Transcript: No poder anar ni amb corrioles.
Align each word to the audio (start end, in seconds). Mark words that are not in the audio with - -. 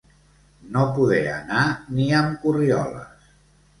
No 0.77 0.85
poder 0.95 1.21
anar 1.35 1.67
ni 1.99 2.07
amb 2.23 2.43
corrioles. 2.47 3.33